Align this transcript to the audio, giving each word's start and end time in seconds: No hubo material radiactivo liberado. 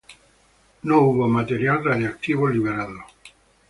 No 0.81 1.01
hubo 1.01 1.27
material 1.27 1.85
radiactivo 1.85 2.47
liberado. 2.49 3.03